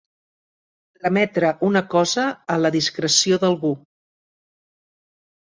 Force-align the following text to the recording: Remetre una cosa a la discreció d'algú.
Remetre 1.03 1.51
una 1.67 1.83
cosa 1.91 2.23
a 2.55 2.57
la 2.63 2.73
discreció 2.77 3.41
d'algú. 3.45 3.73